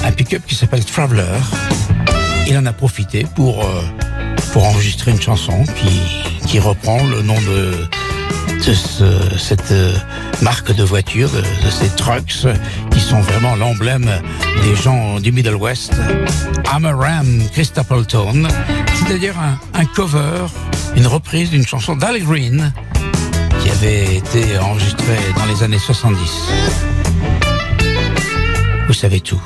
Un 0.04 0.12
pick-up 0.12 0.42
qui 0.46 0.54
s'appelle 0.54 0.84
Traveler. 0.84 1.38
Il 2.48 2.56
en 2.56 2.66
a 2.66 2.72
profité 2.72 3.26
pour 3.34 3.64
euh, 3.64 3.82
pour 4.52 4.64
enregistrer 4.64 5.10
une 5.10 5.20
chanson 5.20 5.64
qui, 5.76 6.46
qui 6.46 6.58
reprend 6.58 7.02
le 7.04 7.22
nom 7.22 7.34
de, 7.34 7.74
de 8.66 8.74
ce- 8.74 9.38
cette 9.38 9.70
euh, 9.70 9.92
marque 10.42 10.72
de 10.74 10.82
voiture, 10.82 11.28
de, 11.30 11.38
de 11.40 11.70
ces 11.70 11.88
trucks 11.90 12.46
qui 12.90 13.00
sont 13.00 13.20
vraiment 13.20 13.54
l'emblème 13.54 14.10
des 14.64 14.74
gens 14.74 15.20
du 15.20 15.30
Middle 15.32 15.54
West. 15.54 15.92
I'm 16.74 16.84
a 16.84 16.92
Ram, 16.94 17.42
c'est-à-dire 17.54 19.34
un, 19.38 19.58
un 19.78 19.84
cover, 19.84 20.46
une 20.96 21.06
reprise 21.06 21.50
d'une 21.50 21.66
chanson 21.66 21.94
d'Al 21.96 22.18
Green 22.22 22.72
qui 23.62 23.70
avait 23.70 24.16
été 24.16 24.58
enregistrée 24.58 25.18
dans 25.36 25.44
les 25.46 25.62
années 25.62 25.78
70. 25.78 26.18
Vous 28.88 28.94
savez 28.94 29.20
tout. 29.20 29.40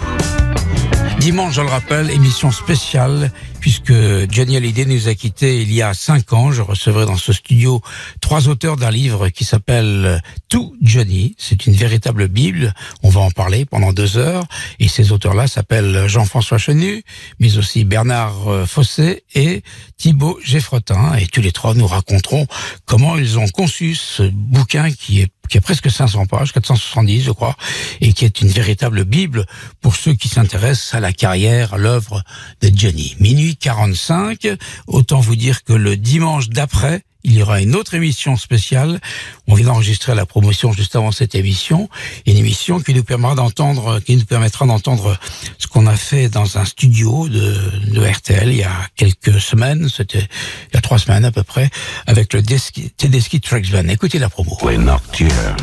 Dimanche, 1.20 1.52
je 1.52 1.60
le 1.60 1.68
rappelle, 1.68 2.10
émission 2.10 2.50
spéciale, 2.50 3.30
puisque 3.60 3.92
Johnny 4.30 4.56
Hallyday 4.56 4.86
nous 4.86 5.06
a 5.06 5.14
quittés 5.14 5.60
il 5.60 5.70
y 5.70 5.82
a 5.82 5.92
cinq 5.92 6.32
ans. 6.32 6.50
Je 6.50 6.62
recevrai 6.62 7.04
dans 7.04 7.18
ce 7.18 7.34
studio 7.34 7.82
trois 8.22 8.48
auteurs 8.48 8.76
d'un 8.76 8.90
livre 8.90 9.28
qui 9.28 9.44
s'appelle 9.44 10.22
Tout 10.48 10.74
Johnny. 10.80 11.34
C'est 11.36 11.66
une 11.66 11.74
véritable 11.74 12.28
Bible. 12.28 12.72
On 13.02 13.10
va 13.10 13.20
en 13.20 13.30
parler 13.30 13.66
pendant 13.66 13.92
deux 13.92 14.16
heures. 14.16 14.44
Et 14.78 14.88
ces 14.88 15.12
auteurs-là 15.12 15.46
s'appellent 15.46 16.06
Jean-François 16.08 16.56
Chenu, 16.56 17.04
mais 17.38 17.58
aussi 17.58 17.84
Bernard 17.84 18.48
euh, 18.48 18.64
Fossé 18.64 19.24
et 19.34 19.62
Thibaut 19.98 20.40
Geffrotin. 20.42 21.16
Et 21.16 21.26
tous 21.26 21.42
les 21.42 21.52
trois 21.52 21.74
nous 21.74 21.86
raconteront 21.86 22.46
comment 22.86 23.18
ils 23.18 23.38
ont 23.38 23.48
conçu 23.48 23.94
ce 23.94 24.22
bouquin 24.22 24.90
qui 24.90 25.20
est 25.20 25.30
qui 25.50 25.58
a 25.58 25.60
presque 25.60 25.90
500 25.90 26.26
pages, 26.26 26.52
470 26.52 27.22
je 27.22 27.32
crois, 27.32 27.56
et 28.00 28.12
qui 28.12 28.24
est 28.24 28.40
une 28.40 28.48
véritable 28.48 29.04
bible 29.04 29.44
pour 29.80 29.96
ceux 29.96 30.14
qui 30.14 30.28
s'intéressent 30.28 30.94
à 30.94 31.00
la 31.00 31.12
carrière, 31.12 31.74
à 31.74 31.78
l'œuvre 31.78 32.22
de 32.62 32.70
Johnny. 32.74 33.16
Minuit 33.20 33.56
45, 33.56 34.48
autant 34.86 35.20
vous 35.20 35.36
dire 35.36 35.64
que 35.64 35.72
le 35.72 35.96
dimanche 35.96 36.48
d'après, 36.48 37.02
il 37.24 37.34
y 37.34 37.42
aura 37.42 37.60
une 37.60 37.74
autre 37.74 37.94
émission 37.94 38.36
spéciale. 38.36 39.00
On 39.46 39.54
vient 39.54 39.66
d'enregistrer 39.66 40.14
la 40.14 40.26
promotion 40.26 40.72
juste 40.72 40.96
avant 40.96 41.12
cette 41.12 41.34
émission, 41.34 41.88
une 42.26 42.36
émission 42.36 42.80
qui 42.80 42.94
nous 42.94 43.04
permettra 43.04 43.34
d'entendre, 43.34 44.00
qui 44.00 44.16
nous 44.16 44.24
permettra 44.24 44.66
d'entendre 44.66 45.18
ce 45.58 45.66
qu'on 45.66 45.86
a 45.86 45.96
fait 45.96 46.28
dans 46.28 46.58
un 46.58 46.64
studio 46.64 47.28
de, 47.28 47.54
de 47.92 48.06
RTL 48.06 48.48
il 48.48 48.56
y 48.56 48.62
a 48.62 48.86
quelques 48.96 49.40
semaines, 49.40 49.88
c'était 49.88 50.26
il 50.70 50.74
y 50.74 50.76
a 50.76 50.80
trois 50.80 50.98
semaines 50.98 51.24
à 51.24 51.32
peu 51.32 51.42
près, 51.42 51.70
avec 52.06 52.32
le 52.32 52.42
Tedeschi 52.42 53.40
Trucks 53.40 53.70
Band. 53.70 53.88
Écoutez 53.88 54.18
la 54.18 54.28
promo. 54.28 54.56
Les 54.68 54.78
Nocturnes. 54.78 55.56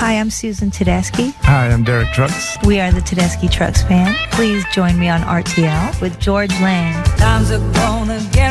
Hi, 0.00 0.12
I'm 0.12 0.30
Susan 0.30 0.70
Tedeschi. 0.70 1.34
Hi, 1.42 1.66
I'm 1.72 1.82
Derek 1.82 2.12
Trucks. 2.12 2.56
We 2.64 2.78
are 2.78 2.92
the 2.92 3.00
Tedeschi 3.00 3.50
Trucks 3.50 3.82
Band. 3.82 4.14
Please 4.30 4.64
join 4.72 4.96
me 4.96 5.08
on 5.08 5.20
RTL 5.22 6.00
with 6.00 6.18
George 6.20 6.52
Lang. 6.60 6.94
Times 7.16 7.50
are 7.50 7.58
gonna 7.74 8.20
get. 8.32 8.47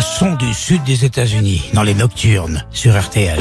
Le 0.00 0.04
son 0.04 0.34
du 0.36 0.54
sud 0.54 0.82
des 0.84 1.04
États-Unis, 1.04 1.62
dans 1.74 1.82
les 1.82 1.92
nocturnes, 1.92 2.64
sur 2.72 2.98
RTL. 2.98 3.38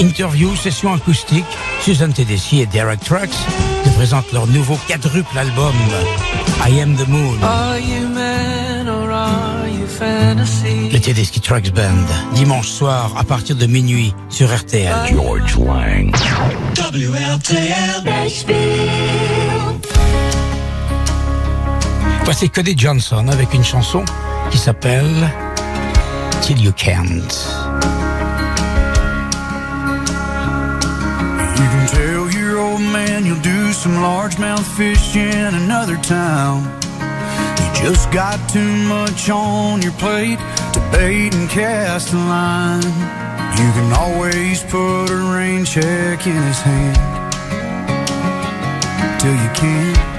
Interview, 0.00 0.56
session 0.56 0.92
acoustique, 0.92 1.44
Susan 1.80 2.10
Tedeschi 2.10 2.62
et 2.62 2.66
Derek 2.66 2.98
Trucks 3.04 3.38
te 3.84 3.88
présentent 3.90 4.32
leur 4.32 4.48
nouveau 4.48 4.76
quadruple 4.88 5.38
album, 5.38 5.74
I 6.68 6.80
Am 6.80 6.96
the 6.96 7.06
Moon. 7.06 7.38
Are 7.40 7.78
you 7.78 8.08
man 8.08 8.88
or 8.88 9.12
are 9.12 9.68
you 9.68 9.86
fantasy? 9.86 10.90
Le 10.90 10.98
Tedeschi 10.98 11.38
Trucks 11.38 11.70
Band, 11.70 12.34
dimanche 12.34 12.66
soir 12.66 13.14
à 13.16 13.22
partir 13.22 13.54
de 13.54 13.66
minuit 13.66 14.12
sur 14.28 14.52
RTL. 14.52 14.92
George 15.12 15.56
Lang. 15.56 16.12
WLTL 16.76 18.02
Nashville. 18.04 19.45
Voici 22.26 22.50
Cody 22.50 22.74
Johnson 22.76 23.28
avec 23.28 23.54
une 23.54 23.62
chanson 23.62 24.04
qui 24.50 24.58
s'appelle 24.58 25.30
Till 26.42 26.60
You 26.60 26.72
Can't. 26.72 27.32
You 31.54 31.66
can 31.70 31.86
tell 31.86 32.28
your 32.32 32.58
old 32.58 32.80
man 32.80 33.24
you'll 33.24 33.40
do 33.42 33.72
some 33.72 33.94
largemouth 34.02 34.64
fish 34.76 35.14
in 35.14 35.54
another 35.54 35.96
town. 35.98 36.64
You 37.60 37.84
just 37.84 38.10
got 38.10 38.40
too 38.48 38.74
much 38.88 39.30
on 39.30 39.80
your 39.82 39.92
plate 39.92 40.40
to 40.72 40.80
bait 40.90 41.32
and 41.32 41.48
cast 41.48 42.12
a 42.12 42.16
line. 42.16 42.82
You 42.82 43.70
can 43.72 43.92
always 43.92 44.64
put 44.64 45.10
a 45.10 45.32
rain 45.32 45.64
check 45.64 46.26
in 46.26 46.42
his 46.42 46.58
hand 46.58 46.96
till 49.20 49.32
you 49.32 49.50
can't. 49.54 50.15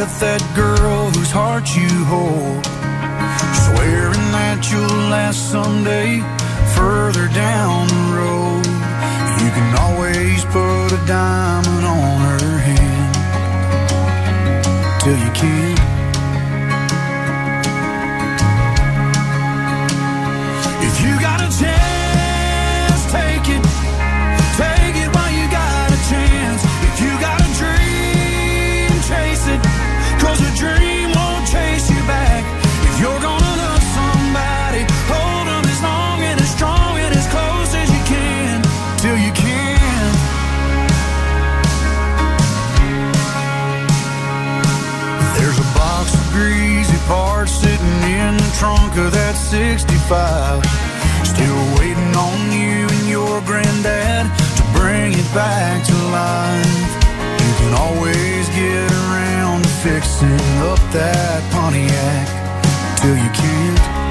With 0.00 0.20
that 0.20 0.42
girl 0.54 1.10
whose 1.10 1.30
heart 1.30 1.66
you 1.74 1.90
hold. 2.04 2.64
Swearing 3.66 4.26
that 4.30 4.58
you'll 4.70 5.10
last 5.10 5.50
someday 5.50 6.22
further 6.78 7.26
down 7.34 7.88
the 7.88 8.04
road. 8.18 8.66
You 9.42 9.50
can 9.56 9.68
always 9.84 10.44
put 10.54 10.92
a 10.94 11.00
diamond 11.06 11.84
on 11.84 12.20
her 12.28 12.58
hand 12.58 13.14
till 15.02 15.18
you 15.18 15.32
can't. 15.32 15.77
Trunk 48.58 48.96
of 48.96 49.12
that 49.12 49.36
65. 49.36 50.66
Still 51.22 51.62
waiting 51.78 52.14
on 52.18 52.50
you 52.50 52.90
and 52.90 53.06
your 53.08 53.40
granddad 53.46 54.26
to 54.58 54.62
bring 54.74 55.12
it 55.14 55.28
back 55.32 55.86
to 55.86 55.94
life. 56.10 56.90
You 57.38 57.54
can 57.62 57.74
always 57.78 58.48
get 58.50 58.90
around 59.06 59.62
to 59.62 59.70
fixing 59.86 60.42
up 60.66 60.82
that 60.90 61.38
Pontiac 61.52 62.98
till 62.98 63.14
you 63.14 63.30
can't. 63.30 64.07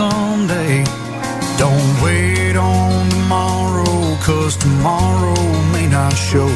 Someday. 0.00 0.82
Don't 1.58 1.92
wait 2.02 2.56
on 2.56 3.10
tomorrow, 3.10 4.16
cause 4.28 4.56
tomorrow 4.56 5.42
may 5.74 5.86
not 5.98 6.14
show. 6.14 6.52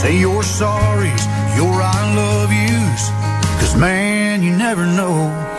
Say 0.00 0.14
your 0.18 0.42
sorries, 0.42 1.24
your 1.58 1.74
I 1.96 2.00
love 2.22 2.50
yous, 2.66 3.02
cause 3.60 3.74
man, 3.76 4.42
you 4.42 4.52
never 4.66 4.84
know. 4.98 5.51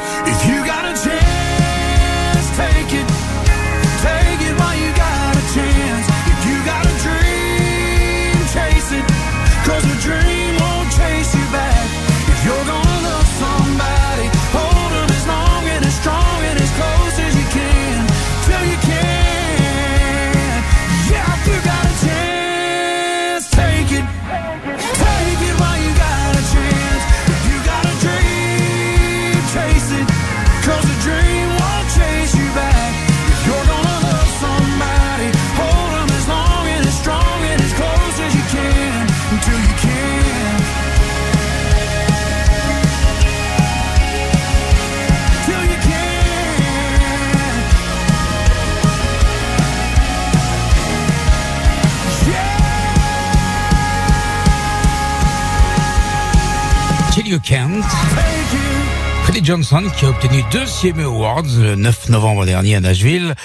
Johnson 59.43 59.83
qui 59.97 60.05
a 60.05 60.09
obtenu 60.09 60.41
deux 60.51 60.63
CMA 60.65 61.03
Awards 61.03 61.43
le 61.59 61.75
9 61.75 62.09
novembre 62.09 62.45
dernier 62.45 62.75
à 62.75 62.79
Nashville, 62.79 63.35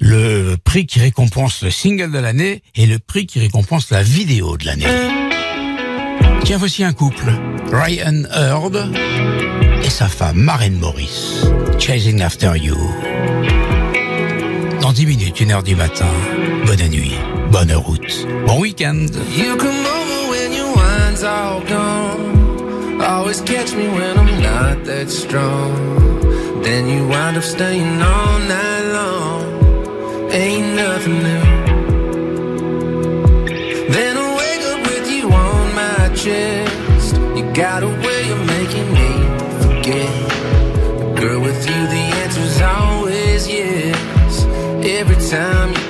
le 0.00 0.54
prix 0.62 0.86
qui 0.86 1.00
récompense 1.00 1.62
le 1.62 1.70
single 1.70 2.12
de 2.12 2.18
l'année 2.18 2.62
et 2.76 2.86
le 2.86 3.00
prix 3.00 3.26
qui 3.26 3.40
récompense 3.40 3.90
la 3.90 4.04
vidéo 4.04 4.56
de 4.56 4.66
l'année. 4.66 4.86
Tiens, 6.44 6.58
voici 6.58 6.84
un 6.84 6.92
couple, 6.92 7.32
Ryan 7.72 8.22
Hurd 8.32 8.92
et 9.82 9.90
sa 9.90 10.06
femme 10.06 10.36
Maren 10.36 10.78
Morris, 10.78 11.42
Chasing 11.78 12.22
After 12.22 12.52
You. 12.56 12.76
Dans 14.80 14.92
10 14.92 15.06
minutes, 15.06 15.40
une 15.40 15.50
heure 15.50 15.64
du 15.64 15.74
matin, 15.74 16.08
bonne 16.66 16.88
nuit, 16.88 17.14
bonne 17.50 17.72
route, 17.72 18.26
bon 18.46 18.60
week-end. 18.60 19.06
You 19.36 19.56
come 19.56 19.68
over 19.68 20.30
when 20.30 20.52
your 20.52 20.76
wine's 20.76 21.22
gone. 21.68 22.27
Always 23.08 23.40
catch 23.40 23.72
me 23.74 23.88
when 23.88 24.18
I'm 24.18 24.42
not 24.42 24.84
that 24.84 25.08
strong. 25.08 25.72
Then 26.62 26.86
you 26.86 27.08
wind 27.08 27.38
up 27.38 27.42
staying 27.42 28.02
all 28.02 28.38
night 28.40 28.84
long. 28.92 30.30
Ain't 30.30 30.76
nothing 30.76 31.18
new. 31.28 31.46
Then 33.94 34.14
I 34.14 34.26
wake 34.40 34.64
up 34.72 34.80
with 34.90 35.10
you 35.10 35.24
on 35.32 35.74
my 35.74 36.14
chest. 36.14 37.16
You 37.34 37.50
got 37.54 37.82
a 37.82 37.88
way 37.88 38.30
of 38.30 38.40
making 38.46 38.88
me 38.92 39.10
forget. 39.62 40.12
Girl, 41.18 41.40
with 41.40 41.66
you 41.66 41.80
the 41.96 42.04
answer's 42.22 42.60
always 42.60 43.48
yes. 43.48 44.44
Every 44.84 45.16
time 45.30 45.70
you 45.70 45.87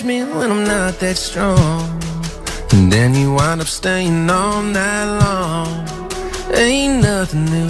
catch 0.00 0.06
me 0.06 0.22
when 0.24 0.50
I'm 0.50 0.64
not 0.64 0.98
that 1.00 1.16
strong. 1.16 2.02
And 2.72 2.92
then 2.92 3.14
you 3.14 3.34
wind 3.34 3.60
up 3.60 3.66
staying 3.66 4.30
all 4.30 4.62
night 4.62 5.18
long. 5.18 5.88
Ain't 6.54 7.02
nothing 7.02 7.44
new. 7.44 7.68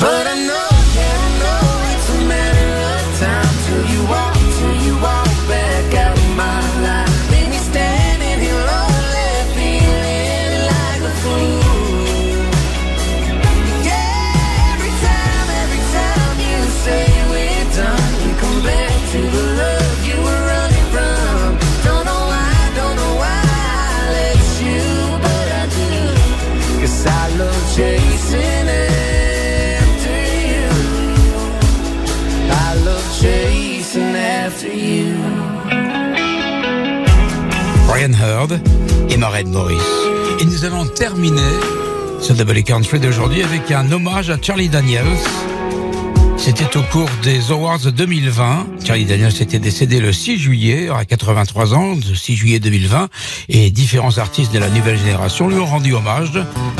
But 0.00 0.26
I 0.26 0.46
know. 0.46 0.65
Et 39.08 39.16
Maureen 39.16 39.50
Morris. 39.50 39.76
Et 40.40 40.44
nous 40.44 40.66
allons 40.66 40.84
terminer 40.84 41.40
ce 42.20 42.34
Double 42.34 42.62
Country 42.62 43.00
d'aujourd'hui 43.00 43.42
avec 43.42 43.70
un 43.70 43.90
hommage 43.90 44.28
à 44.28 44.36
Charlie 44.40 44.68
Daniels. 44.68 45.06
C'était 46.36 46.76
au 46.76 46.82
cours 46.82 47.08
des 47.22 47.50
Awards 47.50 47.78
2020. 47.78 48.66
Charlie 48.84 49.06
Daniels 49.06 49.40
était 49.40 49.58
décédé 49.58 50.00
le 50.00 50.12
6 50.12 50.36
juillet, 50.36 50.90
à 50.90 51.06
83 51.06 51.72
ans, 51.72 51.94
le 51.94 52.14
6 52.14 52.36
juillet 52.36 52.58
2020, 52.58 53.08
et 53.48 53.70
différents 53.70 54.18
artistes 54.18 54.52
de 54.52 54.58
la 54.58 54.68
nouvelle 54.68 54.98
génération 54.98 55.48
lui 55.48 55.56
ont 55.56 55.64
rendu 55.64 55.94
hommage, 55.94 56.32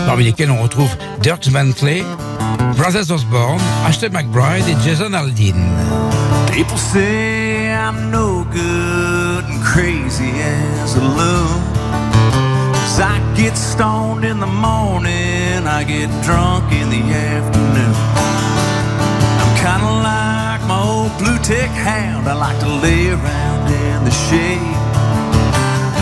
parmi 0.05 0.25
lesquels 0.25 0.51
on 0.51 0.63
retrouve 0.63 0.91
Dirk 1.23 1.49
Bentley, 1.49 2.05
Brothers 2.77 3.11
Osborne, 3.11 3.61
Ashley 3.87 4.11
McBride 4.11 4.69
et 4.69 4.77
Jason 4.85 5.15
Aldean. 5.15 5.57
I'm 7.87 8.11
no 8.11 8.45
good. 8.53 9.16
crazy 9.67 10.31
as 10.41 10.95
a 10.95 11.01
loon. 11.01 11.59
Cause 12.73 12.99
I 13.01 13.17
get 13.37 13.55
stoned 13.57 14.25
in 14.25 14.39
the 14.39 14.53
morning, 14.69 15.67
I 15.67 15.83
get 15.85 16.09
drunk 16.25 16.73
in 16.73 16.89
the 16.89 17.03
afternoon. 17.35 17.97
I'm 19.43 19.53
kinda 19.65 19.91
like 20.11 20.63
my 20.71 20.81
old 20.91 21.13
blue 21.19 21.39
tick 21.51 21.73
hound, 21.89 22.29
I 22.29 22.35
like 22.35 22.59
to 22.61 22.71
lay 22.87 23.11
around 23.11 23.63
in 23.85 24.05
the 24.09 24.15
shade. 24.27 24.77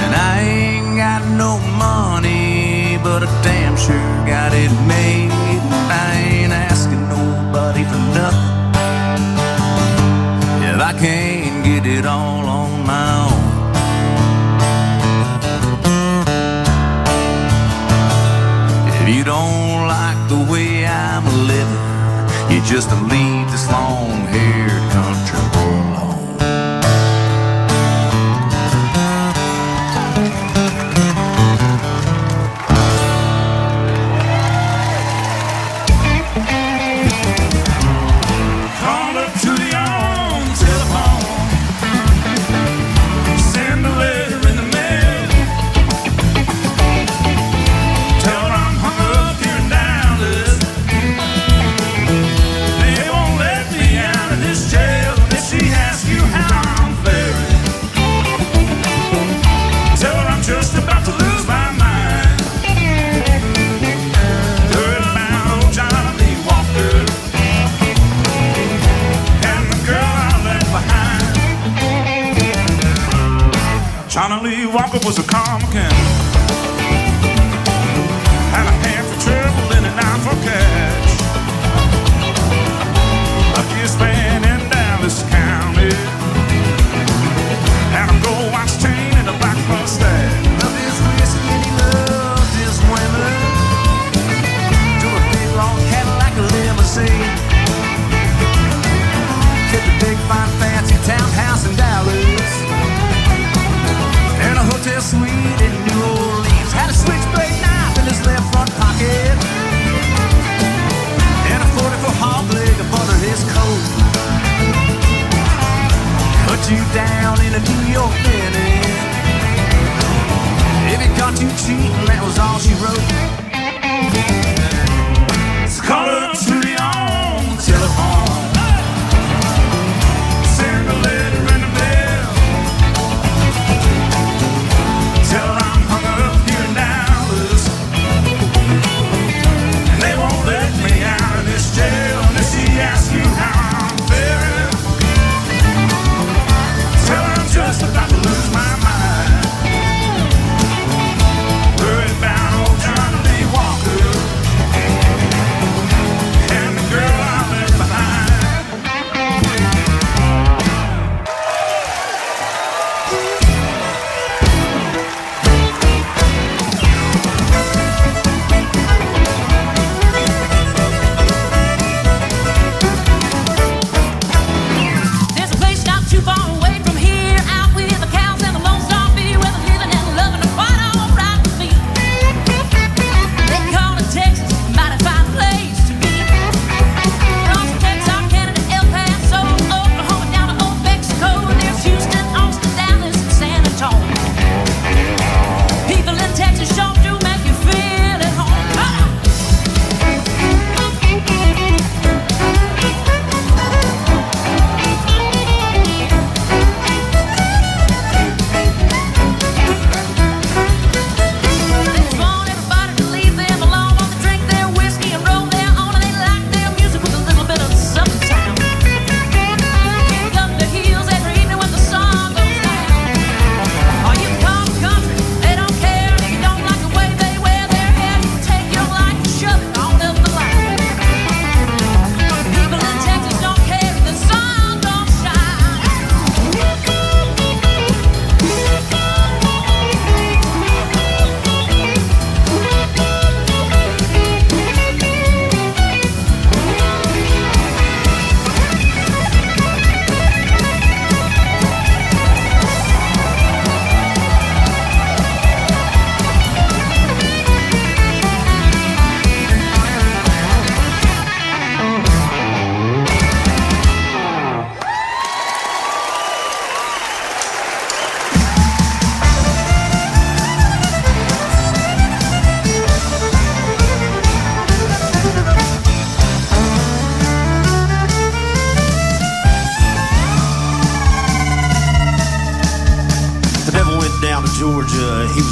And 0.03 0.13
I 0.33 0.35
ain't 0.61 0.97
got 0.97 1.23
no 1.45 1.53
money, 1.89 2.99
but 3.03 3.21
I 3.27 3.31
damn 3.43 3.77
sure 3.77 4.13
got 4.27 4.53
it 4.53 4.73
made. 4.87 5.33
And 5.33 5.93
I 6.07 6.11
ain't 6.31 6.53
asking 6.53 7.03
nobody 7.09 7.83
for 7.91 8.03
nothing. 8.19 8.53
If 10.69 10.79
I 10.81 10.93
can't 10.99 11.65
get 11.65 11.87
it 11.87 12.05
on 12.05 12.44
just 22.75 22.91
a 22.91 22.95
little 22.97 23.14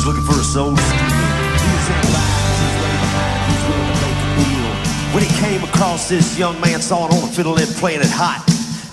Georgia. 0.03 0.11
He 0.11 0.11
was 0.11 0.16
looking 0.16 0.26
for 0.26 0.40
a 0.40 0.44
soul 0.44 0.74
to 0.74 0.82
steal. 0.82 1.03
When 5.14 5.22
he 5.22 5.30
came 5.38 5.62
across 5.62 6.09
this 6.09 6.38
young 6.38 6.61
man 6.61 6.80
sawing 6.80 7.12
on 7.12 7.22
a 7.22 7.32
fiddle 7.32 7.57
and 7.59 7.68
playing 7.76 8.00
it 8.00 8.11
hot, 8.11 8.42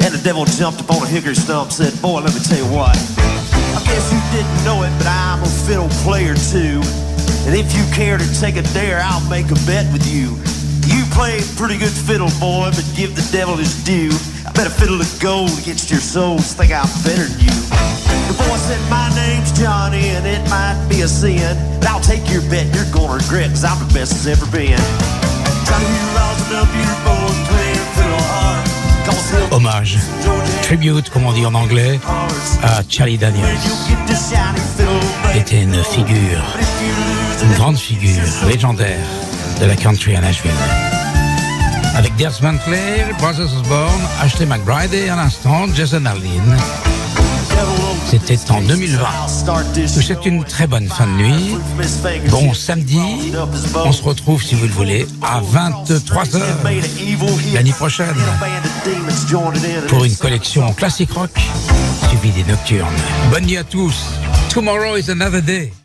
and 0.01 0.13
the 0.13 0.21
devil 0.23 0.45
jumped 0.45 0.81
up 0.81 0.91
on 0.91 1.03
a 1.03 1.07
hickory 1.07 1.35
stump, 1.35 1.71
said, 1.71 1.99
"Boy, 2.01 2.21
let 2.21 2.33
me 2.33 2.41
tell 2.41 2.57
you 2.57 2.65
what. 2.65 2.97
I 2.97 3.81
guess 3.85 4.11
you 4.11 4.19
didn't 4.31 4.63
know 4.63 4.83
it, 4.83 4.91
but 4.97 5.07
I'm 5.07 5.41
a 5.41 5.47
fiddle 5.65 5.89
player 6.03 6.35
too. 6.35 6.81
And 7.47 7.55
if 7.55 7.73
you 7.73 7.83
care 7.93 8.17
to 8.17 8.39
take 8.39 8.57
a 8.57 8.63
dare, 8.73 9.01
I'll 9.03 9.27
make 9.29 9.49
a 9.49 9.59
bet 9.65 9.91
with 9.91 10.05
you. 10.05 10.37
You 10.85 11.05
play 11.11 11.41
pretty 11.55 11.77
good 11.77 11.93
fiddle, 11.93 12.29
boy, 12.39 12.71
but 12.75 12.85
give 12.95 13.15
the 13.15 13.25
devil 13.31 13.55
his 13.55 13.73
due. 13.83 14.11
I 14.45 14.51
bet 14.51 14.67
a 14.67 14.69
fiddle 14.69 14.99
of 14.99 15.09
gold 15.19 15.57
against 15.57 15.89
your 15.89 16.01
souls 16.01 16.53
think 16.53 16.71
I'm 16.71 16.89
better 17.03 17.25
than 17.25 17.39
you. 17.39 18.08
The 18.39 18.45
boy 18.47 18.57
said, 18.57 18.89
My 18.89 19.09
name's 19.15 19.51
Johnny, 19.51 20.09
and 20.15 20.25
it 20.25 20.49
might 20.49 20.79
be 20.89 21.01
a 21.01 21.07
sin, 21.07 21.57
but 21.79 21.89
I'll 21.89 21.99
take 21.99 22.29
your 22.31 22.41
bet 22.49 22.73
you're 22.73 22.89
gonna 22.91 23.13
regret, 23.13 23.49
cause 23.49 23.65
I'm 23.65 23.79
the 23.85 23.93
best 23.93 24.23
there's 24.23 24.39
ever 24.39 24.49
been. 24.51 24.79
Johnny, 25.67 25.85
you 25.85 26.05
rousing 26.15 26.55
up 26.55 26.69
your 26.71 26.95
boy, 27.03 27.29
playing 27.49 27.85
fiddle 27.95 28.25
hard. 28.31 28.65
Cause 29.05 29.31
he'll 29.31 29.53
Hommage, 29.53 29.97
tribute, 30.63 31.09
comme 31.09 31.25
on 31.25 31.33
dit 31.33 31.45
en 31.45 31.53
anglais, 31.53 31.99
à 32.63 32.81
Charlie 32.87 33.17
Daniels. 33.17 33.57
était 35.35 35.61
une 35.61 35.83
figure, 35.83 36.43
une 37.43 37.53
grande 37.55 37.77
figure 37.77 38.23
légendaire 38.47 39.05
de 39.59 39.65
la 39.65 39.75
country 39.75 40.15
à 40.15 40.21
Nashville. 40.21 40.51
Avec 41.95 42.15
Dierks 42.15 42.41
Bentley, 42.41 43.05
Brothers 43.19 43.53
Osborne, 43.59 44.01
Ashley 44.21 44.45
McBride 44.45 44.93
et 44.93 45.09
à 45.09 45.17
l'instant 45.17 45.67
Jason 45.75 46.05
Aldean. 46.05 46.55
C'était 48.09 48.37
en 48.51 48.61
2020. 48.61 49.07
C'est 49.87 50.25
une 50.25 50.43
très 50.43 50.67
bonne 50.67 50.87
fin 50.87 51.05
de 51.05 51.11
nuit. 51.11 51.57
Bon 52.29 52.53
samedi, 52.53 52.99
on 53.75 53.91
se 53.91 54.03
retrouve 54.03 54.41
si 54.41 54.55
vous 54.55 54.65
le 54.65 54.73
voulez 54.73 55.07
à 55.21 55.41
23h 55.41 56.41
l'année 57.53 57.71
prochaine 57.71 58.15
pour 59.87 60.05
une 60.05 60.15
collection 60.15 60.73
classique 60.73 61.11
rock 61.11 61.31
suivie 62.07 62.31
des 62.31 62.49
nocturnes. 62.49 62.87
Bonne 63.31 63.45
nuit 63.45 63.57
à 63.57 63.63
tous. 63.63 63.95
Tomorrow 64.49 64.97
is 64.97 65.09
another 65.09 65.41
day. 65.41 65.71